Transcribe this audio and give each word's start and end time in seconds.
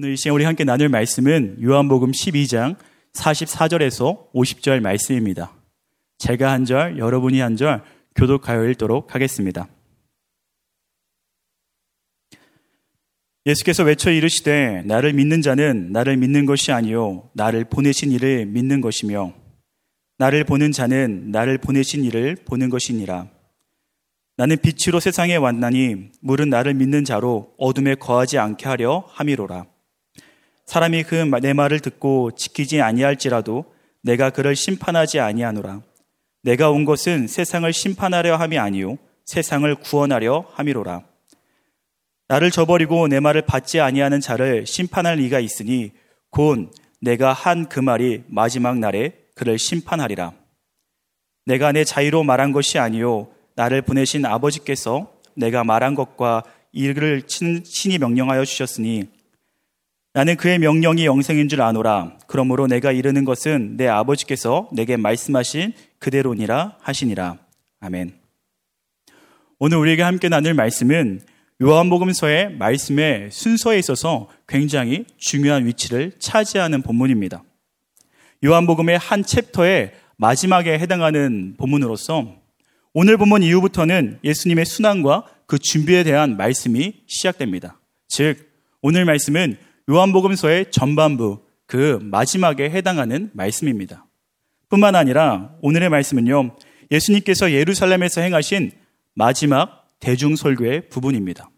오늘 0.00 0.12
이 0.12 0.16
시간 0.16 0.36
우리 0.36 0.44
함께 0.44 0.62
나눌 0.62 0.88
말씀은 0.88 1.60
요한복음 1.60 2.12
12장 2.12 2.76
44절에서 3.14 4.30
50절 4.32 4.78
말씀입니다. 4.78 5.52
제가 6.18 6.52
한 6.52 6.64
절, 6.64 6.98
여러분이 6.98 7.40
한 7.40 7.56
절 7.56 7.82
교독하여 8.14 8.68
읽도록 8.68 9.16
하겠습니다. 9.16 9.66
예수께서 13.44 13.82
외쳐 13.82 14.12
이르시되 14.12 14.84
나를 14.86 15.14
믿는 15.14 15.42
자는 15.42 15.90
나를 15.90 16.16
믿는 16.16 16.46
것이 16.46 16.70
아니요 16.70 17.28
나를 17.34 17.64
보내신 17.64 18.12
이를 18.12 18.46
믿는 18.46 18.80
것이며 18.80 19.34
나를 20.18 20.44
보는 20.44 20.70
자는 20.70 21.32
나를 21.32 21.58
보내신 21.58 22.04
이를 22.04 22.36
보는 22.44 22.70
것이니라. 22.70 23.26
나는 24.36 24.58
빛으로 24.62 25.00
세상에 25.00 25.34
왔나니 25.34 26.12
물은 26.20 26.50
나를 26.50 26.74
믿는 26.74 27.04
자로 27.04 27.52
어둠에 27.58 27.96
거하지 27.96 28.38
않게 28.38 28.68
하려 28.68 29.04
함이로라. 29.08 29.66
사람이 30.68 31.04
그 31.04 31.24
내 31.40 31.54
말을 31.54 31.80
듣고 31.80 32.32
지키지 32.32 32.82
아니할지라도 32.82 33.64
내가 34.02 34.28
그를 34.28 34.54
심판하지 34.54 35.18
아니하노라. 35.18 35.80
내가 36.42 36.70
온 36.70 36.84
것은 36.84 37.26
세상을 37.26 37.72
심판하려 37.72 38.36
함이 38.36 38.58
아니요 38.58 38.98
세상을 39.24 39.74
구원하려 39.76 40.44
함이로라. 40.52 41.04
나를 42.28 42.50
저버리고 42.50 43.08
내 43.08 43.18
말을 43.18 43.42
받지 43.42 43.80
아니하는 43.80 44.20
자를 44.20 44.66
심판할 44.66 45.16
리가 45.16 45.40
있으니 45.40 45.92
곧 46.28 46.70
내가 47.00 47.32
한 47.32 47.66
그 47.70 47.80
말이 47.80 48.24
마지막 48.26 48.78
날에 48.78 49.14
그를 49.34 49.58
심판하리라. 49.58 50.34
내가 51.46 51.72
내 51.72 51.82
자유로 51.84 52.24
말한 52.24 52.52
것이 52.52 52.78
아니요 52.78 53.28
나를 53.56 53.80
보내신 53.80 54.26
아버지께서 54.26 55.14
내가 55.34 55.64
말한 55.64 55.94
것과 55.94 56.42
이를 56.72 57.22
친히 57.22 57.96
명령하여 57.96 58.44
주셨으니 58.44 59.08
나는 60.18 60.34
그의 60.34 60.58
명령이 60.58 61.06
영생인 61.06 61.48
줄 61.48 61.62
아노라. 61.62 62.18
그러므로 62.26 62.66
내가 62.66 62.90
이르는 62.90 63.24
것은 63.24 63.76
내 63.76 63.86
아버지께서 63.86 64.68
내게 64.72 64.96
말씀하신 64.96 65.74
그대로니라 66.00 66.74
하시니라. 66.80 67.38
아멘. 67.78 68.14
오늘 69.60 69.78
우리에게 69.78 70.02
함께 70.02 70.28
나눌 70.28 70.54
말씀은 70.54 71.20
요한복음서의 71.62 72.56
말씀의 72.56 73.28
순서에 73.30 73.78
있어서 73.78 74.28
굉장히 74.48 75.04
중요한 75.18 75.66
위치를 75.66 76.10
차지하는 76.18 76.82
본문입니다. 76.82 77.44
요한복음의 78.44 78.98
한 78.98 79.22
챕터의 79.22 79.92
마지막에 80.16 80.80
해당하는 80.80 81.54
본문으로서 81.58 82.34
오늘 82.92 83.18
본문 83.18 83.44
이후부터는 83.44 84.18
예수님의 84.24 84.66
순환과 84.66 85.26
그 85.46 85.60
준비에 85.60 86.02
대한 86.02 86.36
말씀이 86.36 87.02
시작됩니다. 87.06 87.78
즉, 88.08 88.48
오늘 88.82 89.04
말씀은 89.04 89.67
요한복음서의 89.90 90.70
전반부 90.70 91.44
그 91.66 91.98
마지막에 92.02 92.68
해당하는 92.70 93.30
말씀입니다. 93.32 94.06
뿐만 94.68 94.94
아니라 94.94 95.54
오늘의 95.62 95.88
말씀은요. 95.88 96.56
예수님께서 96.90 97.52
예루살렘에서 97.52 98.20
행하신 98.20 98.72
마지막 99.14 99.86
대중설교의 100.00 100.88
부분입니다. 100.90 101.50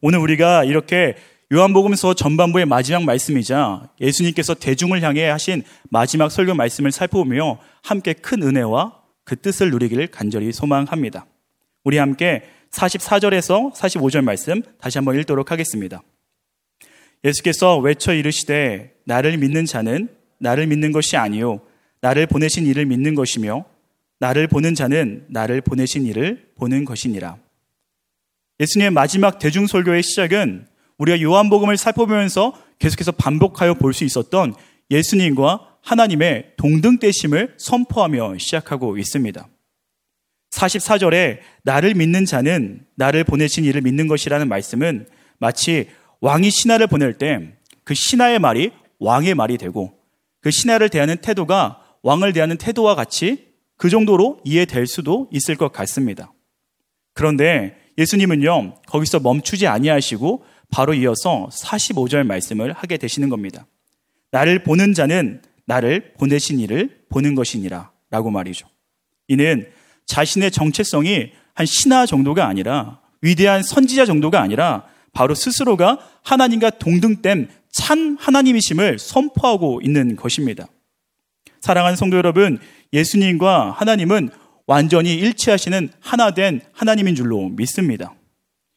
오늘 0.00 0.18
우리가 0.18 0.64
이렇게 0.64 1.16
요한복음서 1.52 2.14
전반부의 2.14 2.66
마지막 2.66 3.04
말씀이자 3.04 3.90
예수님께서 4.00 4.54
대중을 4.54 5.02
향해 5.02 5.28
하신 5.28 5.62
마지막 5.90 6.30
설교 6.30 6.54
말씀을 6.54 6.90
살펴보며 6.90 7.58
함께 7.82 8.14
큰 8.14 8.42
은혜와 8.42 9.00
그 9.24 9.36
뜻을 9.36 9.70
누리기를 9.70 10.08
간절히 10.08 10.52
소망합니다. 10.52 11.26
우리 11.84 11.98
함께 11.98 12.42
44절에서 12.72 13.74
45절 13.74 14.24
말씀 14.24 14.62
다시 14.80 14.98
한번 14.98 15.18
읽도록 15.18 15.50
하겠습니다. 15.50 16.02
예수께서 17.24 17.78
외쳐 17.78 18.12
이르시되 18.12 18.94
나를 19.04 19.38
믿는 19.38 19.64
자는 19.64 20.08
나를 20.38 20.66
믿는 20.66 20.92
것이 20.92 21.16
아니요 21.16 21.60
나를 22.00 22.26
보내신 22.26 22.66
이를 22.66 22.84
믿는 22.86 23.14
것이며 23.14 23.64
나를 24.20 24.46
보는 24.46 24.74
자는 24.74 25.24
나를 25.28 25.60
보내신 25.60 26.06
이를 26.06 26.50
보는 26.56 26.84
것이니라. 26.84 27.38
예수님의 28.60 28.90
마지막 28.92 29.38
대중 29.38 29.66
설교의 29.66 30.02
시작은 30.02 30.66
우리가 30.98 31.20
요한복음을 31.20 31.76
살펴보면서 31.76 32.54
계속해서 32.78 33.12
반복하여 33.12 33.74
볼 33.74 33.92
수 33.92 34.04
있었던 34.04 34.54
예수님과 34.90 35.78
하나님의 35.82 36.52
동등되심을 36.56 37.54
선포하며 37.58 38.38
시작하고 38.38 38.96
있습니다. 38.98 39.48
44절에 40.50 41.38
나를 41.64 41.94
믿는 41.94 42.24
자는 42.24 42.86
나를 42.94 43.24
보내신 43.24 43.64
이를 43.64 43.80
믿는 43.80 44.06
것이라는 44.08 44.46
말씀은 44.48 45.08
마치 45.38 45.88
왕이 46.20 46.50
신하를 46.50 46.86
보낼 46.86 47.14
때 47.14 47.54
그 47.84 47.94
신하의 47.94 48.38
말이 48.38 48.72
왕의 48.98 49.34
말이 49.34 49.58
되고 49.58 49.92
그 50.40 50.50
신하를 50.50 50.88
대하는 50.88 51.16
태도가 51.18 51.82
왕을 52.02 52.32
대하는 52.32 52.56
태도와 52.56 52.94
같이 52.94 53.48
그 53.76 53.88
정도로 53.88 54.40
이해될 54.44 54.86
수도 54.86 55.28
있을 55.30 55.56
것 55.56 55.72
같습니다. 55.72 56.32
그런데 57.12 57.76
예수님은요, 57.96 58.82
거기서 58.86 59.20
멈추지 59.20 59.66
아니하시고 59.66 60.44
바로 60.70 60.94
이어서 60.94 61.48
45절 61.52 62.24
말씀을 62.26 62.72
하게 62.72 62.96
되시는 62.96 63.28
겁니다. 63.28 63.66
나를 64.32 64.64
보는 64.64 64.94
자는 64.94 65.42
나를 65.66 66.14
보내신 66.14 66.58
이를 66.58 67.04
보는 67.08 67.34
것이니라 67.34 67.92
라고 68.10 68.30
말이죠. 68.30 68.66
이는 69.28 69.68
자신의 70.06 70.50
정체성이 70.50 71.32
한 71.54 71.66
신하 71.66 72.04
정도가 72.04 72.46
아니라 72.46 73.00
위대한 73.22 73.62
선지자 73.62 74.04
정도가 74.06 74.40
아니라 74.40 74.86
바로 75.14 75.34
스스로가 75.34 75.98
하나님과 76.22 76.70
동등된 76.70 77.48
참 77.72 78.16
하나님이심을 78.20 78.98
선포하고 78.98 79.80
있는 79.82 80.16
것입니다. 80.16 80.66
사랑하는 81.60 81.96
성도 81.96 82.16
여러분, 82.16 82.58
예수님과 82.92 83.70
하나님은 83.70 84.28
완전히 84.66 85.14
일치하시는 85.14 85.90
하나된 86.00 86.60
하나님인 86.72 87.14
줄로 87.14 87.48
믿습니다. 87.48 88.14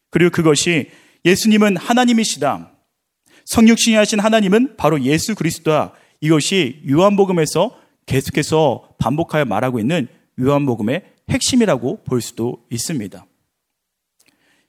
그리고 0.10 0.32
그것이 0.32 0.90
예수님은 1.26 1.78
하나님이시다. 1.78 2.72
성육신이 3.46 3.96
하신 3.96 4.20
하나님은 4.20 4.78
바로 4.78 5.02
예수 5.04 5.36
그리스도다. 5.36 5.94
이것이 6.22 6.82
요한복음에서 6.90 7.78
계속해서 8.06 8.96
반복하여 8.98 9.46
말하고 9.46 9.80
있는 9.80 10.08
요한복음의 10.40 11.04
핵심이라고 11.30 12.04
볼 12.04 12.22
수도 12.22 12.66
있습니다. 12.70 13.26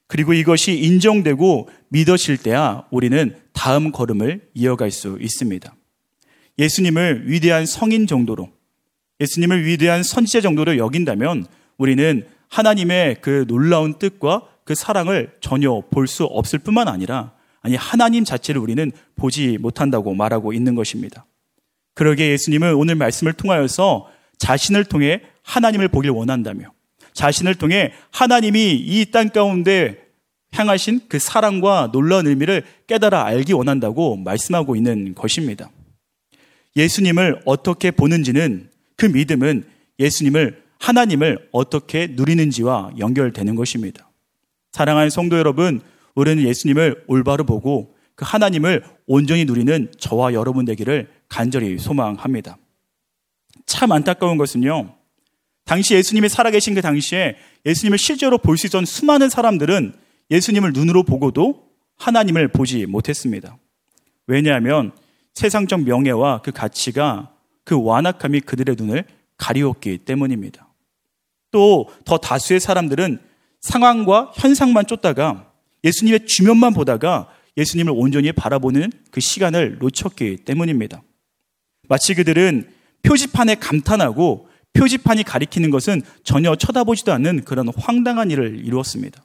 그리고 0.09 0.33
이것이 0.33 0.77
인정되고 0.77 1.69
믿어질 1.91 2.39
때야 2.39 2.85
우리는 2.91 3.37
다음 3.53 3.93
걸음을 3.93 4.49
이어갈 4.55 4.91
수 4.91 5.19
있습니다. 5.21 5.75
예수님을 6.59 7.31
위대한 7.31 7.67
성인 7.67 8.07
정도로, 8.07 8.49
예수님을 9.21 9.65
위대한 9.67 10.03
선지자 10.03 10.41
정도로 10.41 10.79
여긴다면 10.79 11.47
우리는 11.77 12.27
하나님의 12.49 13.19
그 13.21 13.45
놀라운 13.47 13.99
뜻과 13.99 14.49
그 14.65 14.75
사랑을 14.75 15.33
전혀 15.41 15.83
볼 15.91 16.07
수 16.07 16.25
없을 16.25 16.59
뿐만 16.59 16.89
아니라 16.89 17.33
아니 17.61 17.77
하나님 17.77 18.25
자체를 18.25 18.61
우리는 18.61 18.91
보지 19.17 19.59
못한다고 19.59 20.15
말하고 20.15 20.53
있는 20.53 20.75
것입니다. 20.75 21.27
그러게 21.95 22.31
예수님은 22.31 22.75
오늘 22.75 22.95
말씀을 22.95 23.35
통하여서 23.35 24.09
자신을 24.39 24.85
통해 24.85 25.21
하나님을 25.43 25.89
보길 25.89 26.11
원한다며 26.11 26.73
자신을 27.19 27.57
통해 27.57 27.93
하나님이 28.13 28.77
이 28.77 29.11
땅 29.11 29.29
가운데 29.31 30.07
향하신 30.53 31.01
그 31.09 31.19
사랑과 31.19 31.91
놀라운 31.93 32.29
의미를 32.29 32.63
깨달아 32.87 33.25
알기 33.25 33.53
원한다고 33.55 34.17
말씀하고 34.17 34.77
있는 34.77 35.15
것입니다. 35.17 35.69
예수님을 36.77 37.43
어떻게 37.45 37.91
보는지는 37.91 38.71
그 38.97 39.07
믿음은 39.07 39.65
예수님을 39.99 40.63
하나님을 40.79 41.49
어떻게 41.51 42.07
누리는지와 42.07 42.93
연결되는 42.99 43.57
것입니다. 43.57 44.09
사랑하는 44.71 45.11
성도 45.11 45.37
여러분, 45.39 45.81
우리는 46.15 46.45
예수님을 46.45 47.03
올바로 47.09 47.45
보고 47.45 47.97
그 48.15 48.25
하나님을 48.27 48.85
온전히 49.09 49.45
누리는 49.45 49.93
저와 49.99 50.35
여러분 50.35 50.65
되기를 50.65 51.09
간절히 51.29 51.79
소망합니다. 51.79 52.59
참 53.67 53.91
안타까운 53.91 54.39
것은요. 54.39 54.98
당시 55.69 55.95
예수님이 55.95 56.31
살아계신 56.31 56.75
그 56.75 56.81
당시에 56.81 57.37
예수님을 57.67 57.99
실제로 57.99 58.39
볼 58.39 58.57
수 58.57 58.67
있던 58.69 58.87
수많은 58.87 59.29
사람들은 59.29 59.93
예수님을 60.31 60.73
눈으로 60.73 61.03
보고도 61.03 61.69
하나님을 61.99 62.49
보지 62.49 62.87
못했습니다. 62.87 63.59
왜냐하면 64.27 64.93
세상적 65.35 65.83
명예와 65.83 66.41
그 66.41 66.53
가치가 66.53 67.31
그 67.65 67.79
완악함이 67.83 68.41
그들의 68.41 68.77
눈을 68.79 69.05
가리웠기 69.37 69.99
때문입니다. 69.99 70.69
또 71.51 71.87
더 72.07 72.17
다수의 72.17 72.61
사람들은 72.61 73.19
상황과 73.61 74.33
현상만 74.37 74.87
쫓다가 74.87 75.53
예수님의 75.85 76.25
주면만 76.27 76.73
보다가 76.73 77.29
예수님을 77.59 77.93
온전히 77.95 78.33
바라보는 78.33 78.91
그 79.11 79.21
시간을 79.21 79.79
놓쳤기 79.81 80.39
때문입니다. 80.47 81.03
마치 81.89 82.15
그들은 82.15 82.71
표지판에 83.03 83.57
감탄하고 83.57 84.48
표지판이 84.79 85.25
가리키는 85.25 85.71
것은 85.71 86.03
전혀 86.23 86.55
쳐다보지도 86.55 87.13
않는 87.13 87.45
그런 87.45 87.69
황당한 87.77 88.31
일을 88.31 88.65
이루었습니다. 88.65 89.23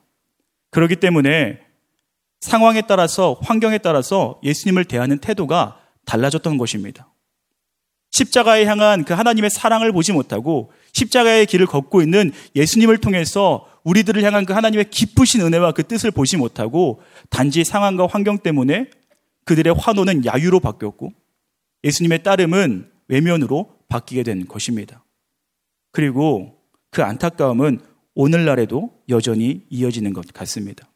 그렇기 0.71 0.95
때문에 0.95 1.59
상황에 2.41 2.81
따라서 2.87 3.37
환경에 3.41 3.77
따라서 3.77 4.39
예수님을 4.43 4.85
대하는 4.85 5.19
태도가 5.19 5.79
달라졌던 6.05 6.57
것입니다. 6.57 7.13
십자가에 8.11 8.65
향한 8.65 9.05
그 9.05 9.13
하나님의 9.13 9.49
사랑을 9.49 9.91
보지 9.91 10.11
못하고 10.11 10.71
십자가의 10.91 11.45
길을 11.45 11.67
걷고 11.67 12.01
있는 12.01 12.31
예수님을 12.55 12.97
통해서 12.97 13.67
우리들을 13.83 14.23
향한 14.23 14.45
그 14.45 14.53
하나님의 14.53 14.89
기쁘신 14.89 15.41
은혜와 15.41 15.73
그 15.73 15.83
뜻을 15.83 16.11
보지 16.11 16.37
못하고 16.37 17.01
단지 17.29 17.63
상황과 17.63 18.07
환경 18.07 18.39
때문에 18.39 18.89
그들의 19.45 19.73
환호는 19.77 20.25
야유로 20.25 20.59
바뀌었고 20.59 21.13
예수님의 21.83 22.23
따름은 22.23 22.89
외면으로 23.07 23.77
바뀌게 23.89 24.23
된 24.23 24.47
것입니다. 24.47 25.02
그리고 25.93 26.59
그 26.91 27.03
안타까움은 27.03 27.79
오늘날에도 28.15 28.91
여전히 29.09 29.61
이어지는 29.69 30.11
것 30.11 30.25
같습니다. 30.33 30.89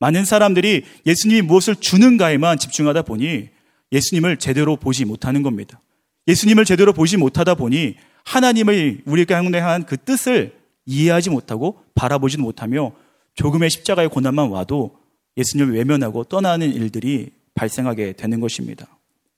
많은 0.00 0.24
사람들이 0.24 0.84
예수님이 1.06 1.42
무엇을 1.42 1.76
주는가에만 1.76 2.58
집중하다 2.58 3.02
보니 3.02 3.50
예수님을 3.92 4.38
제대로 4.38 4.76
보지 4.76 5.04
못하는 5.04 5.42
겁니다. 5.42 5.80
예수님을 6.26 6.64
제대로 6.64 6.92
보지 6.92 7.16
못하다 7.16 7.54
보니 7.56 7.96
하나님의 8.24 9.02
우리가 9.04 9.36
향한 9.36 9.84
그 9.84 9.96
뜻을 9.96 10.56
이해하지 10.86 11.30
못하고 11.30 11.84
바라보지 11.94 12.38
못하며 12.38 12.92
조금의 13.34 13.70
십자가의 13.70 14.08
고난만 14.08 14.50
와도 14.50 14.98
예수님을 15.36 15.74
외면하고 15.74 16.24
떠나는 16.24 16.72
일들이 16.72 17.32
발생하게 17.54 18.12
되는 18.12 18.40
것입니다. 18.40 18.86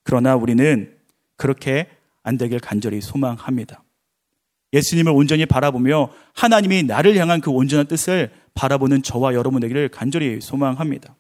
그러나 0.03 0.37
우리는 0.37 0.95
그렇게 1.37 1.89
안 2.23 2.37
되길 2.39 2.61
간절히 2.61 3.01
소망합니다. 3.01 3.83
예수님을 4.77 5.13
온전히 5.13 5.47
바라보며 5.47 6.11
하나님이 6.35 6.83
나를 6.85 7.17
향한 7.17 7.41
그 7.41 7.51
온전한 7.51 7.87
뜻을 7.87 8.31
바라보는 8.55 9.03
저와 9.03 9.35
여러분 9.35 9.65
에게를 9.65 9.89
간절히 9.89 10.41
소망합니다. 10.41 11.17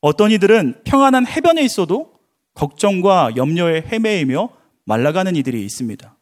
어떤 0.00 0.30
이들은 0.30 0.82
평안한 0.84 1.26
해변에 1.26 1.62
있어도 1.62 2.12
걱정과 2.54 3.32
염려에 3.36 3.84
헤매이며 3.90 4.50
말라가는 4.84 5.36
이들이 5.36 5.64
있습니다. 5.64 6.16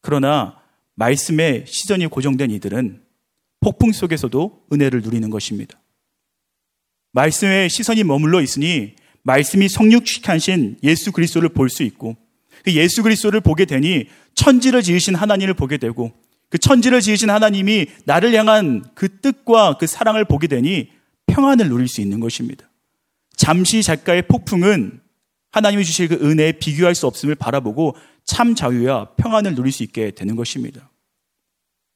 그러나 0.00 0.58
말씀에 0.94 1.64
시선이 1.66 2.06
고정된 2.06 2.50
이들은 2.50 3.02
폭풍 3.60 3.92
속에서도 3.92 4.66
은혜를 4.72 5.02
누리는 5.02 5.28
것입니다. 5.30 5.80
말씀에 7.12 7.68
시선이 7.68 8.04
머물러 8.04 8.40
있으니 8.40 8.94
말씀이 9.22 9.68
성육하신 9.68 10.78
예수 10.82 11.12
그리스도를 11.12 11.48
볼 11.50 11.68
수 11.68 11.82
있고 11.82 12.14
그 12.14 12.23
예수 12.72 13.02
그리스도를 13.02 13.40
보게 13.40 13.64
되니 13.64 14.06
천지를 14.34 14.82
지으신 14.82 15.14
하나님을 15.14 15.54
보게 15.54 15.76
되고 15.76 16.12
그 16.48 16.58
천지를 16.58 17.00
지으신 17.00 17.30
하나님이 17.30 17.86
나를 18.04 18.32
향한 18.34 18.84
그 18.94 19.20
뜻과 19.20 19.76
그 19.78 19.86
사랑을 19.86 20.24
보게 20.24 20.46
되니 20.46 20.90
평안을 21.26 21.68
누릴 21.68 21.88
수 21.88 22.00
있는 22.00 22.20
것입니다. 22.20 22.68
잠시 23.36 23.82
작가의 23.82 24.22
폭풍은 24.22 25.00
하나님이 25.50 25.84
주실 25.84 26.08
그 26.08 26.14
은혜에 26.14 26.52
비교할 26.52 26.94
수 26.94 27.06
없음을 27.06 27.34
바라보고 27.34 27.96
참 28.24 28.54
자유와 28.54 29.10
평안을 29.16 29.54
누릴 29.54 29.72
수 29.72 29.82
있게 29.82 30.10
되는 30.12 30.36
것입니다. 30.36 30.90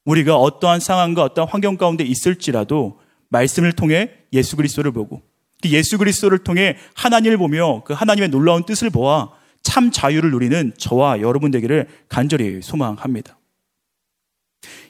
우리가 0.05 0.37
어떠한 0.37 0.81
상황과 0.81 1.23
어떠한 1.25 1.49
환경 1.51 1.77
가운데 1.77 2.05
있을지라도 2.05 3.01
말씀을 3.29 3.73
통해 3.73 4.11
예수 4.33 4.57
그리스도를 4.57 4.93
보고 4.93 5.23
그 5.63 5.71
예수 5.71 5.99
그리스도를 5.99 6.39
통해 6.39 6.77
하나님을 6.95 7.37
보며 7.37 7.83
그 7.85 7.93
하나님의 7.93 8.31
놀라운 8.31 8.65
뜻을 8.65 8.91
보아 8.91 9.31
참 9.69 9.91
자유를 9.91 10.31
누리는 10.31 10.73
저와 10.79 11.21
여러분 11.21 11.51
되기를 11.51 11.87
간절히 12.09 12.63
소망합니다. 12.63 13.39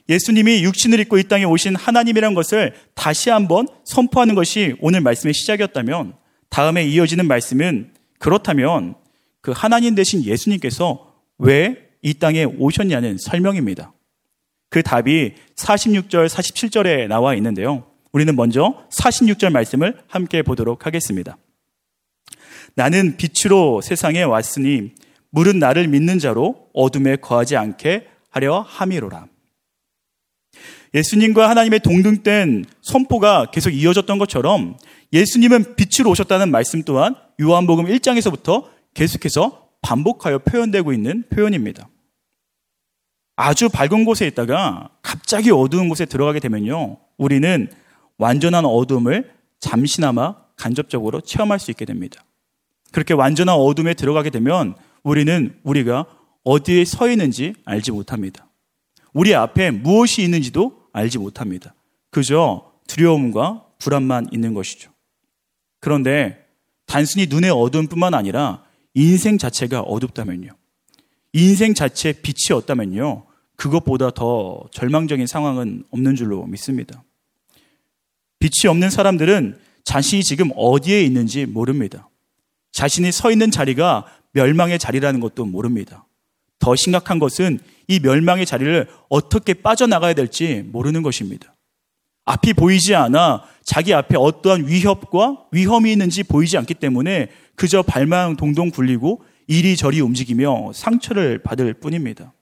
예수님이 0.08 0.62
육신을 0.62 1.00
입고 1.00 1.19
이 1.19 1.25
땅에 1.25 1.44
오신 1.44 1.75
하나님이란 1.75 2.34
것을 2.34 2.75
다시 2.94 3.28
한번 3.28 3.66
선포하는 3.84 4.34
것이 4.34 4.76
오늘 4.80 5.00
말씀의 5.00 5.34
시작이었다면 5.34 6.14
다음에 6.48 6.86
이어지는 6.86 7.26
말씀은 7.26 7.92
그렇다면 8.19 8.94
그 9.40 9.52
하나님 9.54 9.94
대신 9.94 10.25
예수님께서 10.25 11.12
왜 11.38 11.88
이 12.02 12.14
땅에 12.14 12.44
오셨냐는 12.44 13.19
설명입니다. 13.19 13.92
그 14.70 14.82
답이 14.82 15.34
46절, 15.56 16.28
47절에 16.28 17.08
나와 17.08 17.34
있는데요. 17.34 17.84
우리는 18.12 18.34
먼저 18.36 18.86
46절 18.90 19.50
말씀을 19.50 19.98
함께 20.06 20.42
보도록 20.42 20.86
하겠습니다. 20.86 21.36
나는 22.74 23.16
빛으로 23.16 23.80
세상에 23.80 24.22
왔으니 24.22 24.92
물은 25.30 25.58
나를 25.58 25.88
믿는 25.88 26.18
자로 26.18 26.68
어둠에 26.72 27.16
거하지 27.16 27.56
않게 27.56 28.06
하려 28.30 28.60
함이로라. 28.60 29.26
예수님과 30.94 31.50
하나님의 31.50 31.80
동등된 31.80 32.64
선포가 32.80 33.46
계속 33.50 33.70
이어졌던 33.70 34.18
것처럼 34.18 34.76
예수님은 35.12 35.76
빛으로 35.76 36.10
오셨다는 36.10 36.50
말씀 36.50 36.82
또한 36.82 37.14
요한복음 37.40 37.86
1장에서부터 37.86 38.66
계속해서 38.94 39.68
반복하여 39.82 40.38
표현되고 40.38 40.92
있는 40.92 41.24
표현입니다. 41.30 41.88
아주 43.36 43.68
밝은 43.68 44.04
곳에 44.04 44.26
있다가 44.26 44.90
갑자기 45.02 45.50
어두운 45.50 45.88
곳에 45.88 46.04
들어가게 46.04 46.40
되면요. 46.40 46.98
우리는 47.16 47.70
완전한 48.16 48.64
어둠을 48.64 49.32
잠시나마 49.60 50.34
간접적으로 50.56 51.20
체험할 51.20 51.60
수 51.60 51.70
있게 51.70 51.84
됩니다. 51.84 52.24
그렇게 52.93 53.14
완전한 53.14 53.55
어둠에 53.56 53.94
들어가게 53.94 54.31
되면 54.31 54.75
우리는 55.02 55.58
우리가 55.62 56.06
어디에 56.44 56.85
서 56.85 57.11
있는지 57.11 57.55
알지 57.64 57.93
못합니다. 57.93 58.49
우리 59.12 59.35
앞에 59.35 59.70
무엇이 59.70 60.23
있는지도 60.23 60.85
알지 60.93 61.19
못합니다. 61.19 61.75
그저 62.11 62.73
두려움과 62.87 63.64
불안만 63.79 64.29
있는 64.32 64.55
것이죠. 64.55 64.90
그런데 65.81 66.46
단순히 66.87 67.26
눈의 67.26 67.50
어둠뿐만 67.50 68.14
아니라 68.14 68.64
인생 68.94 69.38
자체가 69.38 69.81
어둡다면요. 69.81 70.50
인생 71.35 71.75
자체에 71.75 72.14
빛이 72.14 72.56
없다면요. 72.56 73.26
그것보다 73.56 74.11
더 74.11 74.64
절망적인 74.73 75.26
상황은 75.26 75.85
없는 75.90 76.17
줄로 76.17 76.46
믿습니다. 76.46 77.02
빛이 78.38 78.69
없는 78.69 78.88
사람들은 78.90 79.58
자신이 79.85 80.23
지금 80.23 80.50
어디에 80.56 81.02
있는지 81.02 81.44
모릅니다. 81.44 82.07
자신이 82.78 83.10
서 83.10 83.32
있는 83.32 83.50
자리가 83.50 84.04
멸망의 84.30 84.78
자리라는 84.78 85.19
것도 85.19 85.44
모릅니다. 85.44 86.06
더 86.60 86.76
심각한 86.76 87.19
것은 87.19 87.58
이 87.88 87.98
멸망의 87.98 88.46
자리를 88.46 88.86
어떻게 89.08 89.52
빠져나가야 89.52 90.14
될지 90.14 90.62
모르는 90.69 91.02
것입니다. 91.02 91.56
앞이 92.25 92.52
보이지 92.52 92.94
않아 92.94 93.42
자기 93.64 93.92
앞에 93.92 94.16
어떠한 94.16 94.69
위협과 94.69 95.46
위험이 95.50 95.90
있는지 95.90 96.22
보이지 96.22 96.56
않기 96.56 96.75
때문에 96.75 97.30
그저 97.56 97.82
발만 97.82 98.36
동동 98.36 98.70
굴리고 98.70 99.25
이리저리 99.49 100.00
움직이며 100.00 100.70
상처를 100.73 101.38
받을 101.38 101.75
뿐입니다. 101.75 102.32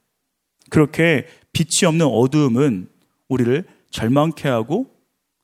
그렇게 0.69 1.25
빛이 1.55 1.87
없는 1.87 2.05
어두움은 2.05 2.90
우리를 3.28 3.64
절망케 3.90 4.50
하고 4.50 4.90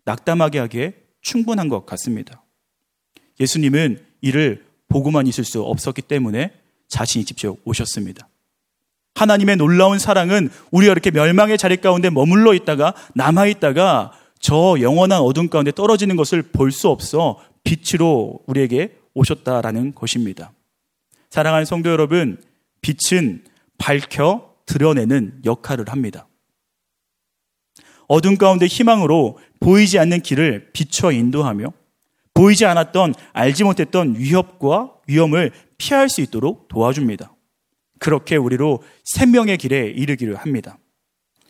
낙담하게 0.04 0.58
하기에 0.58 0.94
충분한 1.22 1.70
것 1.70 1.87
같습니다. 1.87 2.44
예수님은 3.40 4.04
이를 4.20 4.70
보고만 4.92 5.26
있을 5.26 5.44
수 5.44 5.62
없었기 5.62 6.02
때문에 6.02 6.52
자신이 6.88 7.25
직접 7.25 7.56
오셨습니다. 7.64 8.28
하나님의 9.14 9.56
놀라운 9.56 9.99
사랑은 9.99 10.50
우리가 10.70 10.92
이렇게 10.92 11.11
멸망의 11.11 11.58
자리 11.58 11.78
가운데 11.78 12.11
머물러 12.11 12.54
있다가 12.54 12.94
남아 13.14 13.46
있다가 13.46 14.12
저 14.38 14.76
영원한 14.80 15.20
어둠 15.20 15.49
가운데 15.49 15.72
떨어지는 15.72 16.16
것을 16.16 16.42
볼 16.42 16.70
수 16.70 16.88
없어 16.88 17.38
빛으로 17.64 18.40
우리에게 18.46 18.96
오셨다라는 19.14 19.94
것입니다. 19.94 20.52
사랑하는 21.30 21.64
성도 21.64 21.90
여러분, 21.90 22.42
빛은 22.80 23.44
밝혀 23.78 24.52
드러내는 24.66 25.40
역할을 25.44 25.88
합니다. 25.88 26.26
어둠 28.08 28.37
가운데 28.37 28.66
희망으로 28.66 29.38
보이지 29.61 29.99
않는 29.99 30.20
길을 30.20 30.70
비춰 30.72 31.12
인도하며 31.12 31.72
보이지 32.34 32.64
않았던 32.64 33.14
알지 33.32 33.64
못했던 33.64 34.14
위협과 34.16 34.92
위험을 35.06 35.52
피할 35.78 36.08
수 36.08 36.20
있도록 36.20 36.68
도와줍니다. 36.68 37.34
그렇게 37.98 38.36
우리로 38.36 38.82
생명의 39.04 39.58
길에 39.58 39.86
이르기를 39.86 40.36
합니다. 40.36 40.78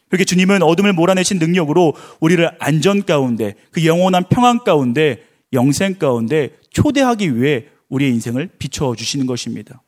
그렇게 0.09 0.25
주님은 0.25 0.63
어둠을 0.63 0.93
몰아내신 0.93 1.39
능력으로 1.39 1.95
우리를 2.21 2.51
안전 2.59 3.05
가운데 3.05 3.55
그 3.71 3.87
영원한 3.87 4.25
평안 4.29 4.63
가운데 4.63 5.23
영생 5.55 5.95
가운데 5.95 6.51
초대하기 6.71 7.37
위해 7.41 7.67
우리의 7.89 8.13
인생을 8.13 8.51
비춰 8.59 8.95
주시는 8.95 9.27
것입니다. 9.27 9.83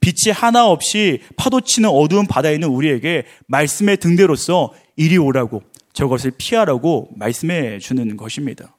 빛이 0.00 0.32
하나 0.32 0.66
없이 0.66 1.20
파도치는 1.36 1.88
어두운 1.88 2.26
바다에 2.26 2.54
있는 2.54 2.68
우리에게 2.68 3.24
말씀의 3.46 3.96
등대로서 3.96 4.72
이리 4.96 5.18
오라고 5.18 5.62
저것을 5.92 6.32
피하라고 6.36 7.10
말씀해 7.16 7.78
주는 7.78 8.16
것입니다. 8.16 8.76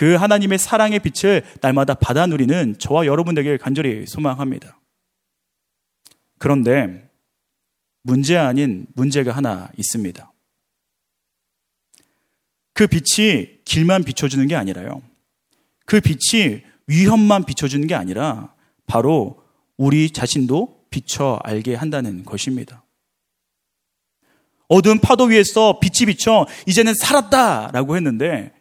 그 0.00 0.14
하나님의 0.14 0.58
사랑의 0.58 0.98
빛을 1.00 1.44
날마다 1.60 1.92
받아 1.92 2.24
누리는 2.24 2.76
저와 2.78 3.04
여러분에게 3.04 3.58
간절히 3.58 4.06
소망합니다. 4.06 4.80
그런데 6.38 7.10
문제 8.00 8.38
아닌 8.38 8.86
문제가 8.94 9.32
하나 9.32 9.68
있습니다. 9.76 10.32
그 12.72 12.86
빛이 12.86 13.62
길만 13.66 14.04
비춰주는 14.04 14.46
게 14.46 14.56
아니라요. 14.56 15.02
그 15.84 16.00
빛이 16.00 16.62
위험만 16.86 17.44
비춰주는 17.44 17.86
게 17.86 17.94
아니라 17.94 18.54
바로 18.86 19.44
우리 19.76 20.08
자신도 20.12 20.86
비춰 20.88 21.38
알게 21.44 21.74
한다는 21.74 22.24
것입니다. 22.24 22.86
어두운 24.68 24.98
파도 24.98 25.24
위에서 25.24 25.78
빛이 25.78 26.06
비쳐 26.06 26.46
이제는 26.66 26.94
살았다 26.94 27.72
라고 27.72 27.96
했는데 27.96 28.58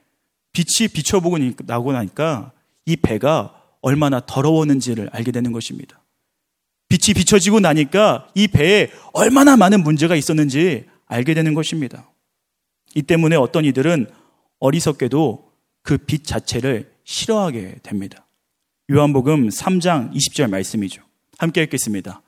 빛이 0.54 0.88
비춰보고 0.90 1.38
나고 1.66 1.92
나니까 1.92 2.52
이 2.86 2.96
배가 2.96 3.56
얼마나 3.82 4.20
더러웠는지를 4.20 5.10
알게 5.12 5.32
되는 5.32 5.52
것입니다. 5.52 6.02
빛이 6.90 7.14
비춰지고 7.14 7.60
나니까 7.60 8.28
이 8.36 8.48
배에 8.48 8.90
얼마나 9.14 9.56
많은 9.56 9.84
문제가 9.84 10.16
있었는지 10.16 10.86
알게 11.06 11.34
되는 11.34 11.54
것입니다. 11.54 12.10
이 12.96 13.04
때문에 13.04 13.36
어떤 13.36 13.64
이들은 13.66 14.08
어리석게도 14.60 15.50
그 15.84 15.98
빛 15.98 16.26
자체를 16.26 16.92
싫어하게 17.04 17.80
됩니다. 17.84 18.28
요한복음 18.92 19.50
3장 19.50 20.14
20절 20.14 20.50
말씀이죠. 20.50 21.02
함께 21.38 21.64
읽겠습니다. 21.64 22.22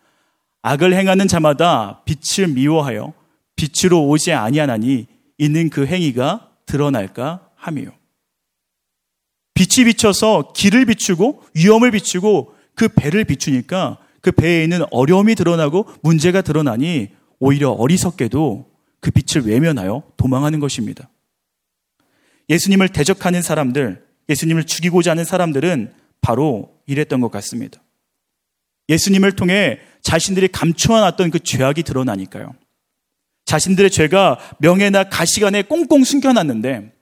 악을 0.62 0.94
행하는 0.94 1.28
자마다 1.28 2.04
빛을 2.06 2.50
미워하여 2.50 3.14
빛으로 3.56 4.08
오지 4.08 4.32
아니하나니 4.34 5.08
있는 5.38 5.70
그 5.70 5.86
행위가 5.86 6.52
드러날까 6.66 7.50
하며 7.56 7.92
빛이 9.62 9.86
비쳐서 9.86 10.54
길을 10.56 10.86
비추고 10.86 11.44
위험을 11.54 11.92
비추고 11.92 12.56
그 12.74 12.88
배를 12.88 13.26
비추니까 13.26 14.00
그 14.20 14.32
배에 14.32 14.64
있는 14.64 14.82
어려움이 14.90 15.36
드러나고 15.36 15.88
문제가 16.02 16.42
드러나니 16.42 17.10
오히려 17.38 17.70
어리석게도 17.70 18.72
그 19.00 19.12
빛을 19.12 19.46
외면하여 19.46 20.02
도망하는 20.18 20.60
것입니다. 20.60 21.10
예수님을 22.50 22.90
대적하는 22.90 23.44
사람들, 23.44 24.04
예수님을 24.30 24.64
죽이고자 24.64 25.12
하는 25.12 25.26
사람들은 25.26 25.94
바로 26.22 26.74
이랬던 26.88 27.22
것 27.22 27.30
같습니다. 27.30 27.84
예수님을 28.90 29.34
통해 29.34 29.80
자신들이 30.02 30.48
감추어놨던 30.48 31.30
그 31.30 31.40
죄악이 31.40 31.84
드러나니까요. 31.84 32.56
자신들의 33.46 33.92
죄가 33.92 34.40
명예나 34.58 35.04
가시관에 35.04 35.62
꽁꽁 35.62 36.04
숨겨놨는데 36.04 36.94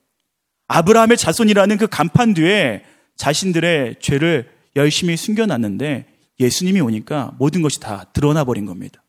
아브라함의 0.69 1.17
자손이라는 1.17 1.77
그 1.77 1.87
간판 1.87 2.33
뒤에 2.33 2.83
자신들의 3.17 3.97
죄를 3.99 4.49
열심히 4.75 5.17
숨겨놨는데 5.17 6.05
예수님이 6.39 6.79
오니까 6.79 7.35
모든 7.37 7.61
것이 7.61 7.79
다 7.79 8.05
드러나 8.13 8.45
버린 8.45 8.65
겁니다. 8.65 9.03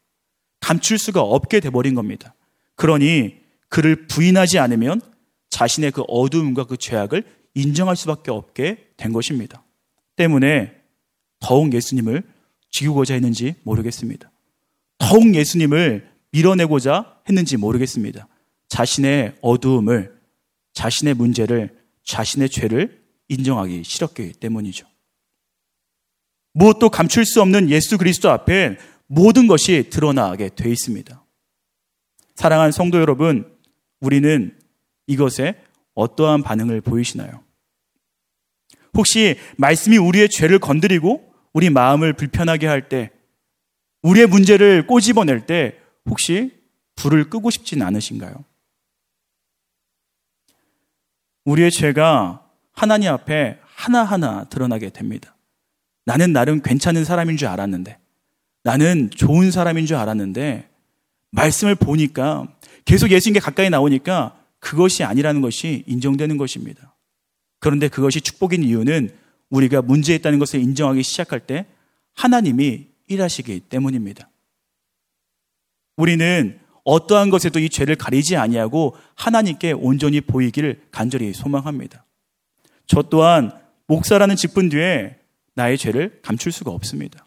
감출 0.58 0.98
수가 0.98 1.20
없게 1.20 1.60
돼 1.60 1.70
버린 1.70 1.94
겁니다. 1.94 2.34
그러니 2.74 3.36
그를 3.68 4.06
부인하지 4.06 4.58
않으면 4.58 5.00
자신의 5.50 5.92
그 5.92 6.02
어두움과 6.08 6.64
그 6.64 6.76
죄악을 6.76 7.24
인정할 7.54 7.94
수밖에 7.94 8.30
없게 8.30 8.88
된 8.96 9.12
것입니다. 9.12 9.62
때문에 10.16 10.74
더욱 11.40 11.72
예수님을 11.72 12.22
죽이고자 12.70 13.14
했는지 13.14 13.54
모르겠습니다. 13.64 14.30
더욱 14.98 15.34
예수님을 15.34 16.08
밀어내고자 16.32 17.18
했는지 17.28 17.56
모르겠습니다. 17.56 18.28
자신의 18.68 19.36
어두움을, 19.40 20.19
자신의 20.80 21.12
문제를, 21.12 21.76
자신의 22.04 22.48
죄를 22.48 23.02
인정하기 23.28 23.84
싫었기 23.84 24.32
때문이죠. 24.40 24.86
무엇도 26.54 26.88
감출 26.88 27.26
수 27.26 27.42
없는 27.42 27.68
예수 27.68 27.98
그리스도 27.98 28.30
앞에 28.30 28.78
모든 29.06 29.46
것이 29.46 29.90
드러나게 29.90 30.48
돼 30.48 30.70
있습니다. 30.70 31.22
사랑하는 32.34 32.72
성도 32.72 32.98
여러분, 32.98 33.54
우리는 34.00 34.58
이것에 35.06 35.62
어떠한 35.92 36.42
반응을 36.42 36.80
보이시나요? 36.80 37.44
혹시 38.94 39.36
말씀이 39.58 39.98
우리의 39.98 40.30
죄를 40.30 40.58
건드리고 40.60 41.30
우리 41.52 41.68
마음을 41.68 42.14
불편하게 42.14 42.66
할 42.66 42.88
때, 42.88 43.10
우리의 44.00 44.28
문제를 44.28 44.86
꼬집어낼 44.86 45.44
때 45.44 45.76
혹시 46.06 46.52
불을 46.94 47.28
끄고 47.28 47.50
싶진 47.50 47.82
않으신가요? 47.82 48.49
우리의 51.50 51.72
죄가 51.72 52.46
하나님 52.72 53.10
앞에 53.12 53.58
하나하나 53.62 54.44
드러나게 54.44 54.90
됩니다. 54.90 55.36
나는 56.04 56.32
나름 56.32 56.62
괜찮은 56.62 57.04
사람인 57.04 57.36
줄 57.36 57.48
알았는데, 57.48 57.98
나는 58.62 59.10
좋은 59.10 59.50
사람인 59.50 59.86
줄 59.86 59.96
알았는데, 59.96 60.68
말씀을 61.32 61.74
보니까 61.74 62.46
계속 62.84 63.10
예수님께 63.10 63.40
가까이 63.40 63.68
나오니까 63.68 64.36
그것이 64.60 65.02
아니라는 65.02 65.40
것이 65.40 65.84
인정되는 65.86 66.36
것입니다. 66.36 66.94
그런데 67.58 67.88
그것이 67.88 68.20
축복인 68.20 68.62
이유는 68.62 69.10
우리가 69.50 69.82
문제 69.82 70.14
있다는 70.14 70.38
것을 70.38 70.60
인정하기 70.60 71.02
시작할 71.02 71.40
때 71.40 71.66
하나님이 72.14 72.86
일하시기 73.08 73.60
때문입니다. 73.60 74.28
우리는 75.96 76.60
어떠한 76.84 77.30
것에도 77.30 77.58
이 77.58 77.68
죄를 77.68 77.96
가리지 77.96 78.36
아니하고 78.36 78.96
하나님께 79.14 79.72
온전히 79.72 80.20
보이기를 80.20 80.82
간절히 80.90 81.32
소망합니다. 81.32 82.04
저 82.86 83.02
또한 83.02 83.52
목사라는 83.86 84.36
직분 84.36 84.68
뒤에 84.68 85.16
나의 85.54 85.78
죄를 85.78 86.20
감출 86.22 86.52
수가 86.52 86.70
없습니다. 86.70 87.26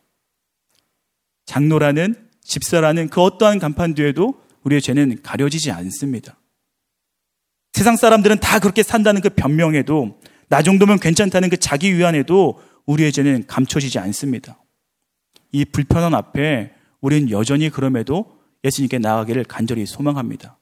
장로라는 1.45 2.15
집사라는 2.41 3.09
그 3.09 3.21
어떠한 3.21 3.59
간판 3.59 3.93
뒤에도 3.93 4.41
우리의 4.63 4.81
죄는 4.81 5.21
가려지지 5.21 5.71
않습니다. 5.71 6.37
세상 7.73 7.95
사람들은 7.95 8.39
다 8.39 8.59
그렇게 8.59 8.83
산다는 8.83 9.21
그 9.21 9.29
변명에도 9.29 10.19
나 10.47 10.61
정도면 10.61 10.99
괜찮다는 10.99 11.49
그 11.49 11.57
자기 11.57 11.97
위안에도 11.97 12.61
우리의 12.85 13.11
죄는 13.11 13.47
감춰지지 13.47 13.99
않습니다. 13.99 14.57
이 15.51 15.65
불편한 15.65 16.13
앞에 16.13 16.73
우리는 17.01 17.29
여전히 17.29 17.69
그럼에도 17.69 18.39
예수님께 18.63 18.99
나아가기를 18.99 19.43
간절히 19.45 19.85
소망합니다. 19.85 20.57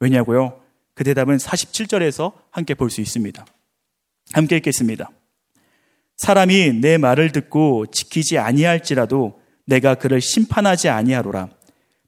왜냐고요? 0.00 0.60
그 0.94 1.04
대답은 1.04 1.36
47절에서 1.36 2.32
함께 2.50 2.74
볼 2.74 2.90
수 2.90 3.00
있습니다. 3.00 3.44
함께 4.32 4.56
읽겠습니다. 4.56 5.10
사람이 6.16 6.74
내 6.80 6.98
말을 6.98 7.32
듣고 7.32 7.86
지키지 7.86 8.38
아니할지라도 8.38 9.40
내가 9.66 9.94
그를 9.94 10.20
심판하지 10.20 10.88
아니하로라. 10.88 11.48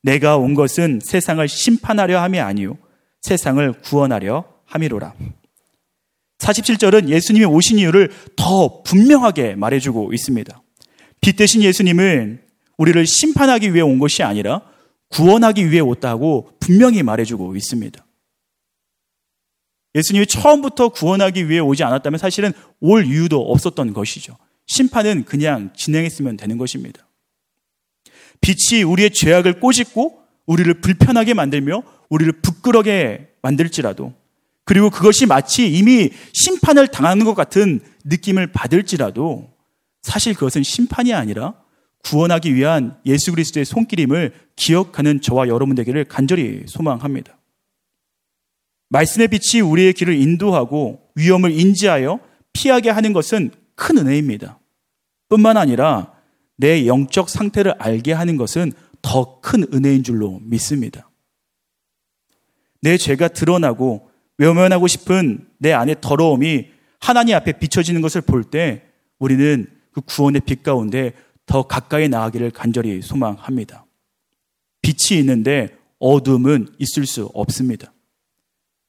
내가 0.03 0.37
온 0.37 0.55
것은 0.55 1.01
세상을 1.03 1.47
심판하려 1.49 2.21
함이 2.23 2.39
아니요 2.39 2.79
세상을 3.23 3.73
구원하려 3.83 4.45
함이로라. 4.67 5.15
47절은 6.39 7.09
예수님이 7.09 7.45
오신 7.47 7.79
이유를 7.79 8.13
더 8.37 8.83
분명하게 8.83 9.57
말해주고 9.57 10.13
있습니다. 10.13 10.63
빛 11.21 11.37
대신 11.37 11.63
예수님은 11.63 12.41
우리를 12.77 13.07
심판하기 13.07 13.73
위해 13.75 13.83
온 13.83 13.99
것이 13.99 14.23
아니라 14.23 14.63
구원하기 15.17 15.71
위해 15.71 15.81
왔다고 15.81 16.51
분명히 16.61 17.03
말해주고 17.03 17.57
있습니다. 17.57 18.05
예수님이 19.95 20.27
처음부터 20.27 20.91
구원하기 20.91 21.49
위해 21.49 21.59
오지 21.59 21.83
않았다면 21.85 22.19
사실은 22.19 22.53
올 22.81 23.07
이유도 23.07 23.41
없었던 23.41 23.95
것이죠. 23.95 24.37
심판은 24.67 25.25
그냥 25.25 25.73
진행했으면 25.75 26.37
되는 26.37 26.59
것입니다. 26.59 27.09
빛이 28.43 28.83
우리의 28.83 29.11
죄악을 29.11 29.59
꼬집고 29.59 30.21
우리를 30.45 30.83
불편하게 30.83 31.33
만들며 31.33 31.83
우리를 32.11 32.31
부끄러게 32.43 33.31
만들지라도 33.41 34.13
그리고 34.65 34.91
그것이 34.91 35.25
마치 35.25 35.73
이미 35.73 36.11
심판을 36.35 36.89
당하는 36.89 37.25
것 37.25 37.35
같은 37.35 37.81
느낌을 38.05 38.53
받을지라도 38.53 39.51
사실 40.03 40.35
그것은 40.35 40.63
심판이 40.63 41.15
아니라 41.15 41.55
구원하기 42.07 42.55
위한 42.55 42.97
예수 43.05 43.33
그리스도의 43.33 43.65
손길임을 43.65 44.33
기억하는 44.55 45.21
저와 45.21 45.49
여러분 45.49 45.75
되기를 45.75 46.05
간절히 46.05 46.63
소망합니다. 46.69 47.37
말씀의 48.91 49.27
빛이 49.27 49.61
우리의 49.61 49.93
길을 49.93 50.15
인도하고 50.15 51.01
위험을 51.17 51.51
인지하여 51.51 52.21
피하게 52.53 52.91
하는 52.91 53.13
것은 53.13 53.51
큰 53.75 53.99
은혜입니다. 53.99 54.61
뿐만 55.29 55.57
아니라 55.57 56.13
내 56.57 56.87
영적 56.87 57.29
상태를 57.29 57.75
알게 57.79 58.13
하는 58.13 58.37
것은 58.37 58.73
더 59.03 59.41
큰 59.41 59.67
은혜인 59.75 60.05
줄로 60.05 60.41
믿습니다. 60.45 61.11
내 62.83 62.97
죄가 62.97 63.29
드러나고 63.29 64.09
외면하고 64.39 64.87
싶은 64.87 65.49
내 65.59 65.73
안의 65.73 65.97
더러움이 66.01 66.69
하나님 67.01 67.35
앞에 67.35 67.59
비춰지는 67.59 68.01
것을 68.01 68.21
볼 68.21 68.45
때 68.45 68.85
우리는 69.19 69.67
그 69.91 70.01
구원의 70.03 70.43
빛 70.47 70.63
가운데 70.63 71.13
더 71.47 71.63
가까이 71.63 72.09
나가기를 72.09 72.51
간절히 72.51 73.01
소망합니다. 73.03 73.87
빛이 74.83 75.19
있는데 75.21 75.77
어둠은 75.99 76.69
있을 76.79 77.07
수 77.07 77.31
없습니다. 77.35 77.93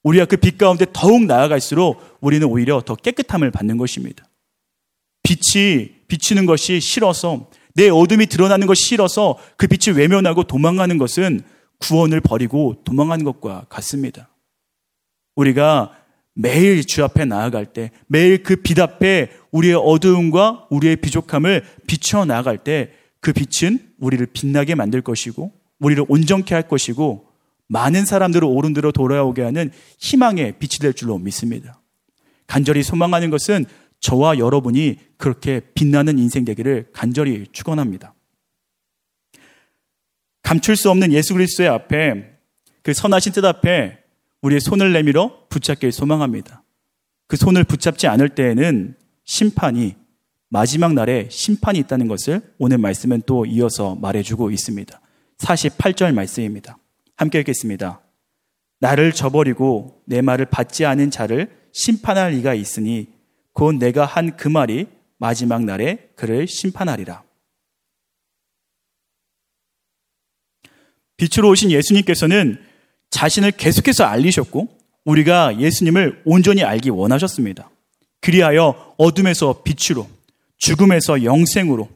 우리가 0.04 0.26
그 0.26 0.38
빛 0.38 0.58
가운데 0.58 0.86
더욱 0.94 1.26
나아갈수록 1.26 2.02
우리는 2.22 2.48
오히려 2.48 2.82
더 2.82 2.96
깨끗함을 2.96 3.52
받는 3.52 3.78
것입니다. 3.78 4.28
빛이 5.24 5.92
비치는 6.08 6.46
것이 6.46 6.80
싫어서 6.80 7.50
내 7.74 7.90
어둠이 7.90 8.28
드러나는 8.28 8.66
것이 8.68 8.86
싫어서 8.86 9.38
그 9.58 9.68
빛을 9.68 9.98
외면하고 9.98 10.44
도망가는 10.44 10.98
것은 10.98 11.42
구원을 11.80 12.22
버리고 12.22 12.82
도망가는 12.86 13.24
것과 13.26 13.66
같습니다. 13.70 14.30
우리가 15.36 15.94
매일 16.34 16.86
주 16.86 17.04
앞에 17.04 17.26
나아갈 17.26 17.66
때, 17.66 17.92
매일 18.08 18.44
그 18.44 18.62
빛 18.62 18.80
앞에 18.80 19.32
우리의 19.52 19.76
어두움과 19.76 20.68
우리의 20.70 20.98
비족함을 20.98 21.64
비춰 21.86 22.26
나갈 22.26 22.58
때 22.58 22.92
그 23.20 23.34
빛은 23.34 23.94
우리를 24.00 24.26
빛나게 24.28 24.76
만들 24.76 25.02
것이고 25.02 25.52
우리를 25.80 26.06
온전케 26.08 26.54
할 26.54 26.68
것이고 26.68 27.28
많은 27.68 28.06
사람들을 28.06 28.48
오른대로 28.48 28.92
돌아오게 28.92 29.42
하는 29.42 29.72
희망의 30.00 30.60
빛이 30.60 30.80
될 30.80 30.94
줄로 30.94 31.18
믿습니다. 31.18 31.82
간절히 32.46 32.84
소망하는 32.84 33.30
것은 33.30 33.66
저와 34.00 34.38
여러분이 34.38 34.98
그렇게 35.18 35.60
빛나는 35.74 36.20
인생 36.20 36.46
되기를 36.46 36.92
간절히 36.94 37.48
축원합니다. 37.52 38.14
감출 40.44 40.78
수 40.78 40.90
없는 40.90 41.12
예수 41.12 41.34
그리스도의 41.34 41.68
앞에 41.68 42.38
그 42.84 42.94
선하신 42.94 43.34
뜻 43.34 43.44
앞에 43.44 43.98
우리의 44.42 44.62
손을 44.62 44.94
내밀어 44.94 45.48
붙잡길 45.50 45.92
소망합니다. 45.92 46.64
그 47.28 47.36
손을 47.36 47.66
붙잡지 47.66 48.08
않을 48.08 48.30
때에는 48.30 48.96
심판이 49.28 49.96
마지막 50.50 50.94
날에 50.94 51.28
심판이 51.30 51.78
있다는 51.80 52.08
것을 52.08 52.42
오늘 52.58 52.78
말씀은 52.78 53.24
또 53.26 53.46
이어서 53.46 53.96
말해주고 53.96 54.50
있습니다. 54.52 55.02
48절 55.38 56.14
말씀입니다. 56.14 56.78
함께 57.18 57.40
읽겠습니다. 57.42 58.02
나를 58.80 59.12
저버리고 59.12 60.02
내 60.06 60.22
말을 60.22 60.46
받지 60.46 60.86
않은 60.86 61.12
자를 61.12 61.52
심판할 61.74 62.34
이가 62.36 62.54
있으니 62.54 63.10
곧 63.54 63.76
내가 63.76 64.06
한 64.06 64.38
그 64.38 64.48
말이 64.48 64.88
마지막 65.18 65.64
날에 65.64 66.10
그를 66.16 66.48
심판하리라. 66.48 67.24
빛으로 71.18 71.50
오신 71.50 71.72
예수님께서는 71.72 72.62
자신을 73.10 73.52
계속해서 73.52 74.06
알리셨고 74.06 74.70
우리가 75.04 75.60
예수님을 75.60 76.22
온전히 76.26 76.64
알기 76.64 76.92
원하셨습니다. 76.92 77.70
그리하여 78.22 78.96
어둠에서 78.98 79.62
빛으로 79.64 80.08
죽음에서 80.58 81.24
영생으로 81.24 81.90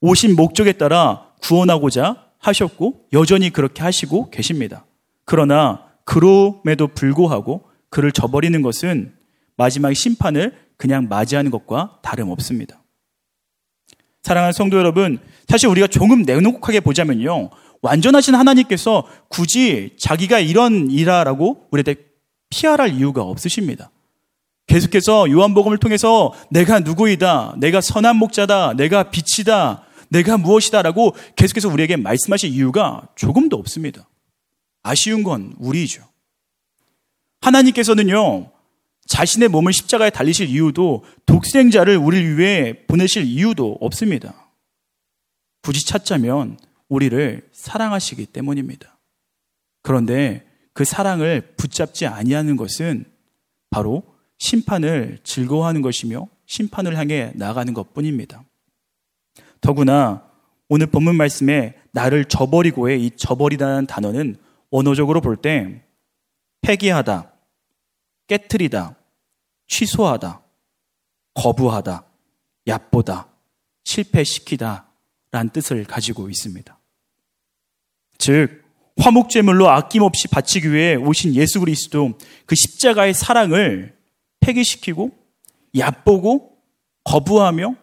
오신 0.00 0.36
목적에 0.36 0.72
따라 0.72 1.26
구원하고자 1.42 2.30
하셨고 2.38 3.06
여전히 3.12 3.50
그렇게 3.50 3.82
하시고 3.82 4.30
계십니다. 4.30 4.84
그러나 5.24 5.86
그럼에도 6.04 6.88
불구하고 6.88 7.64
그를 7.90 8.12
저버리는 8.12 8.60
것은 8.62 9.14
마지막 9.56 9.94
심판을 9.94 10.58
그냥 10.76 11.08
맞이하는 11.08 11.50
것과 11.50 11.98
다름없습니다. 12.02 12.82
사랑하는 14.22 14.52
성도 14.52 14.78
여러분, 14.78 15.18
사실 15.48 15.68
우리가 15.68 15.86
조금 15.86 16.22
내놓고하게 16.22 16.80
보자면요. 16.80 17.50
완전하신 17.82 18.34
하나님께서 18.34 19.06
굳이 19.28 19.96
자기가 19.98 20.38
이런 20.38 20.90
이라라고 20.90 21.66
우리한테 21.70 21.96
피할할 22.50 22.94
이유가 22.94 23.22
없으십니다. 23.22 23.90
계속해서 24.70 25.28
요한복음을 25.32 25.78
통해서 25.78 26.32
내가 26.48 26.78
누구이다, 26.78 27.56
내가 27.58 27.80
선한 27.80 28.16
목자다, 28.18 28.74
내가 28.74 29.10
빛이다, 29.10 29.82
내가 30.10 30.38
무엇이다라고 30.38 31.16
계속해서 31.34 31.68
우리에게 31.68 31.96
말씀하실 31.96 32.50
이유가 32.50 33.08
조금도 33.16 33.56
없습니다. 33.56 34.08
아쉬운 34.84 35.24
건 35.24 35.54
우리죠. 35.58 36.04
하나님께서는요, 37.40 38.52
자신의 39.08 39.48
몸을 39.48 39.72
십자가에 39.72 40.10
달리실 40.10 40.48
이유도 40.48 41.04
독생자를 41.26 41.96
우리를 41.96 42.38
위해 42.38 42.86
보내실 42.86 43.24
이유도 43.24 43.76
없습니다. 43.80 44.52
굳이 45.62 45.84
찾자면 45.84 46.60
우리를 46.88 47.50
사랑하시기 47.52 48.26
때문입니다. 48.26 49.00
그런데 49.82 50.46
그 50.74 50.84
사랑을 50.84 51.54
붙잡지 51.56 52.06
아니하는 52.06 52.54
것은 52.54 53.04
바로 53.70 54.04
심판을 54.40 55.18
즐거워하는 55.22 55.82
것이며 55.82 56.26
심판을 56.46 56.96
향해 56.96 57.30
나가는 57.36 57.72
것 57.72 57.94
뿐입니다. 57.94 58.42
더구나 59.60 60.26
오늘 60.68 60.86
본문 60.86 61.14
말씀에 61.14 61.76
나를 61.92 62.24
저버리고의 62.24 63.04
이 63.04 63.10
저버리다는 63.12 63.86
단어는 63.86 64.36
원어적으로 64.70 65.20
볼 65.20 65.36
때 65.36 65.84
폐기하다, 66.62 67.32
깨뜨리다, 68.26 68.96
취소하다, 69.66 70.42
거부하다, 71.34 72.04
얕보다, 72.66 73.28
실패시키다 73.84 74.86
라는 75.30 75.50
뜻을 75.50 75.84
가지고 75.84 76.28
있습니다. 76.28 76.78
즉, 78.18 78.62
화목제물로 78.98 79.70
아낌없이 79.70 80.28
바치기 80.28 80.72
위해 80.72 80.96
오신 80.96 81.34
예수 81.34 81.60
그리스도 81.60 82.18
그 82.44 82.54
십자가의 82.54 83.14
사랑을 83.14 83.99
폐기시키고 84.40 85.10
얕보고 85.76 86.58
거부하며 87.04 87.76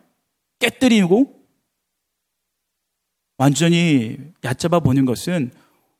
깨뜨리고 0.59 1.37
완전히 3.37 4.17
얕잡아 4.43 4.79
보는 4.79 5.05
것은 5.05 5.51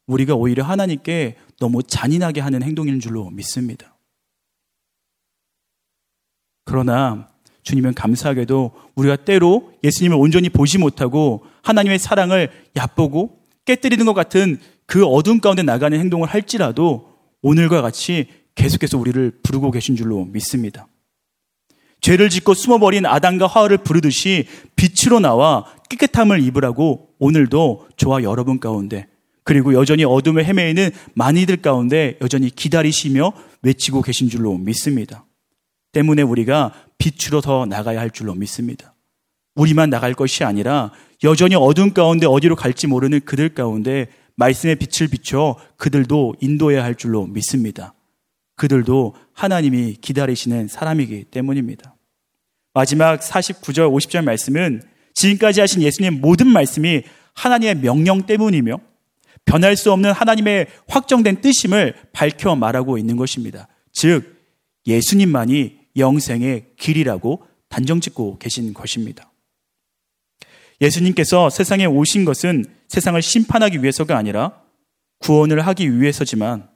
우리가 0.07 0.35
오히려 0.35 0.63
하나님께 0.63 1.37
너무 1.59 1.83
잔인하게 1.83 2.41
하는 2.41 2.63
행동인 2.63 2.99
줄로 2.99 3.29
믿습니다. 3.29 3.95
그러나 6.65 7.29
주님은 7.63 7.93
감사하게도 7.93 8.71
우리가 8.95 9.17
때로 9.17 9.73
예수님을 9.83 10.17
온전히 10.17 10.49
보지 10.49 10.77
못하고 10.77 11.45
하나님의 11.63 11.99
사랑을 11.99 12.49
얕보고 12.75 13.45
깨뜨리는 13.65 14.05
것 14.05 14.13
같은 14.13 14.57
그 14.85 15.05
어둠 15.05 15.39
가운데 15.39 15.63
나가는 15.63 15.97
행동을 15.99 16.29
할지라도 16.29 17.17
오늘과 17.41 17.81
같이 17.81 18.27
계속해서 18.57 18.97
우리를 18.97 19.39
부르고 19.43 19.71
계신 19.71 19.95
줄로 19.95 20.25
믿습니다. 20.25 20.87
죄를 22.01 22.29
짓고 22.29 22.53
숨어버린 22.53 23.05
아담과 23.05 23.47
하와를 23.47 23.77
부르듯이 23.77 24.47
빛으로 24.75 25.19
나와 25.19 25.65
깨끗함을 25.89 26.41
입으라고 26.43 27.09
오늘도 27.19 27.87
저와 27.97 28.23
여러분 28.23 28.59
가운데 28.59 29.07
그리고 29.43 29.73
여전히 29.73 30.03
어둠에 30.03 30.43
헤매이는 30.43 30.91
많이들 31.13 31.57
가운데 31.57 32.17
여전히 32.21 32.49
기다리시며 32.49 33.31
외치고 33.61 34.01
계신 34.01 34.29
줄로 34.29 34.57
믿습니다. 34.57 35.25
때문에 35.93 36.21
우리가 36.21 36.73
빛으로 36.97 37.41
더 37.41 37.65
나가야 37.65 37.99
할 37.99 38.11
줄로 38.11 38.35
믿습니다. 38.35 38.93
우리만 39.55 39.89
나갈 39.89 40.13
것이 40.13 40.43
아니라 40.43 40.91
여전히 41.23 41.55
어둠 41.55 41.93
가운데 41.93 42.25
어디로 42.27 42.55
갈지 42.55 42.87
모르는 42.87 43.21
그들 43.21 43.49
가운데 43.49 44.07
말씀의 44.35 44.75
빛을 44.75 45.09
비춰 45.09 45.55
그들도 45.77 46.35
인도해야 46.41 46.83
할 46.83 46.95
줄로 46.95 47.25
믿습니다. 47.25 47.93
그들도 48.57 49.15
하나님이 49.33 49.93
기다리시는 50.01 50.67
사람이기 50.67 51.25
때문입니다. 51.25 51.95
마지막 52.73 53.19
49절, 53.19 53.89
50절 53.89 54.23
말씀은 54.23 54.81
지금까지 55.13 55.61
하신 55.61 55.81
예수님 55.81 56.21
모든 56.21 56.47
말씀이 56.47 57.03
하나님의 57.33 57.75
명령 57.75 58.25
때문이며 58.25 58.79
변할 59.45 59.77
수 59.77 59.91
없는 59.91 60.11
하나님의 60.11 60.67
확정된 60.87 61.41
뜻임을 61.41 61.95
밝혀 62.11 62.55
말하고 62.55 62.97
있는 62.97 63.15
것입니다. 63.15 63.67
즉, 63.93 64.35
예수님만이 64.85 65.77
영생의 65.95 66.73
길이라고 66.77 67.43
단정 67.69 68.01
짓고 68.01 68.37
계신 68.39 68.73
것입니다. 68.73 69.31
예수님께서 70.81 71.49
세상에 71.49 71.85
오신 71.85 72.25
것은 72.25 72.65
세상을 72.87 73.19
심판하기 73.21 73.81
위해서가 73.81 74.17
아니라 74.17 74.61
구원을 75.19 75.65
하기 75.65 75.99
위해서지만 75.99 76.69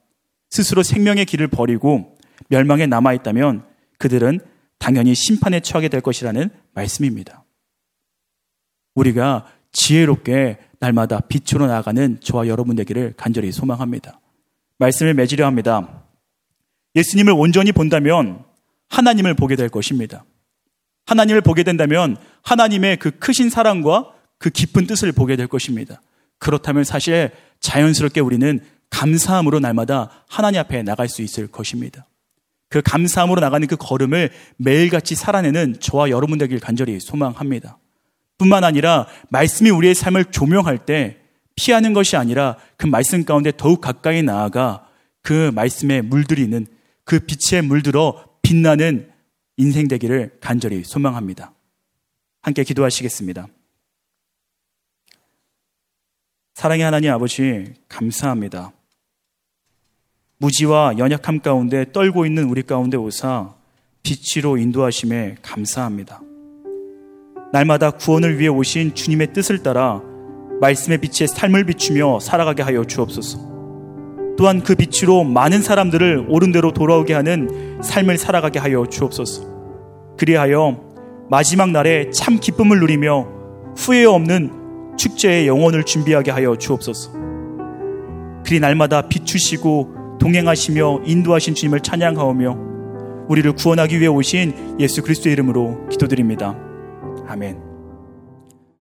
스스로 0.51 0.83
생명의 0.83 1.25
길을 1.25 1.47
버리고 1.47 2.17
멸망에 2.49 2.85
남아있다면 2.85 3.65
그들은 3.97 4.39
당연히 4.77 5.15
심판에 5.15 5.61
처하게 5.61 5.87
될 5.87 6.01
것이라는 6.01 6.49
말씀입니다. 6.73 7.45
우리가 8.95 9.47
지혜롭게 9.71 10.57
날마다 10.79 11.21
빛으로 11.21 11.67
나아가는 11.67 12.19
저와 12.21 12.47
여러분 12.47 12.75
되기를 12.75 13.13
간절히 13.15 13.51
소망합니다. 13.51 14.19
말씀을 14.77 15.13
맺으려 15.13 15.45
합니다. 15.45 16.03
예수님을 16.95 17.33
온전히 17.33 17.71
본다면 17.71 18.43
하나님을 18.89 19.35
보게 19.35 19.55
될 19.55 19.69
것입니다. 19.69 20.25
하나님을 21.05 21.41
보게 21.41 21.63
된다면 21.63 22.17
하나님의 22.43 22.97
그 22.97 23.11
크신 23.11 23.49
사랑과 23.49 24.13
그 24.37 24.49
깊은 24.49 24.87
뜻을 24.87 25.11
보게 25.11 25.35
될 25.35 25.47
것입니다. 25.47 26.01
그렇다면 26.39 26.83
사실 26.83 27.31
자연스럽게 27.59 28.19
우리는 28.19 28.59
감사함으로 28.91 29.59
날마다 29.59 30.23
하나님 30.27 30.59
앞에 30.59 30.83
나갈 30.83 31.09
수 31.09 31.23
있을 31.23 31.47
것입니다. 31.47 32.07
그 32.69 32.81
감사함으로 32.81 33.41
나가는 33.41 33.67
그 33.67 33.75
걸음을 33.75 34.29
매일같이 34.57 35.15
살아내는 35.15 35.79
저와 35.79 36.09
여러분 36.09 36.37
되길 36.37 36.59
간절히 36.59 36.99
소망합니다. 36.99 37.77
뿐만 38.37 38.63
아니라 38.63 39.07
말씀이 39.29 39.69
우리의 39.69 39.95
삶을 39.95 40.25
조명할 40.25 40.85
때 40.85 41.17
피하는 41.55 41.93
것이 41.93 42.15
아니라 42.15 42.57
그 42.77 42.87
말씀 42.87 43.25
가운데 43.25 43.51
더욱 43.55 43.81
가까이 43.81 44.23
나아가 44.23 44.87
그 45.21 45.51
말씀에 45.53 46.01
물들이는 46.01 46.65
그 47.03 47.19
빛에 47.19 47.61
물들어 47.61 48.25
빛나는 48.41 49.11
인생 49.57 49.87
되기를 49.87 50.37
간절히 50.39 50.83
소망합니다. 50.83 51.53
함께 52.41 52.63
기도하시겠습니다. 52.63 53.47
사랑의 56.53 56.83
하나님 56.85 57.11
아버지, 57.11 57.73
감사합니다. 57.87 58.71
무지와 60.41 60.95
연약함 60.97 61.41
가운데 61.41 61.85
떨고 61.93 62.25
있는 62.25 62.45
우리 62.45 62.63
가운데 62.63 62.97
오사 62.97 63.53
빛으로 64.01 64.57
인도하심에 64.57 65.35
감사합니다. 65.43 66.19
날마다 67.53 67.91
구원을 67.91 68.39
위해 68.39 68.49
오신 68.49 68.95
주님의 68.95 69.33
뜻을 69.33 69.61
따라 69.61 70.01
말씀의 70.59 70.97
빛에 70.97 71.27
삶을 71.27 71.65
비추며 71.65 72.19
살아가게 72.21 72.63
하여 72.63 72.83
주옵소서. 72.83 73.37
또한 74.35 74.63
그 74.63 74.73
빛으로 74.73 75.23
많은 75.23 75.61
사람들을 75.61 76.25
옳은 76.27 76.51
대로 76.51 76.73
돌아오게 76.73 77.13
하는 77.13 77.79
삶을 77.83 78.17
살아가게 78.17 78.57
하여 78.57 78.87
주옵소서. 78.89 79.43
그리하여 80.17 80.81
마지막 81.29 81.69
날에 81.69 82.09
참 82.09 82.39
기쁨을 82.39 82.79
누리며 82.79 83.27
후회 83.77 84.05
없는 84.05 84.97
축제의 84.97 85.47
영혼을 85.47 85.83
준비하게 85.83 86.31
하여 86.31 86.55
주옵소서. 86.55 87.11
그리 88.43 88.59
날마다 88.59 89.03
비추시고 89.03 90.00
동행하시며 90.21 91.01
인도하신 91.05 91.55
주님을 91.55 91.79
찬양하오며 91.79 93.25
우리를 93.27 93.51
구원하기 93.53 93.99
위해 93.99 94.07
오신 94.07 94.77
예수 94.79 95.01
그리스도의 95.01 95.33
이름으로 95.33 95.87
기도드립니다. 95.89 96.55
아멘. 97.27 97.70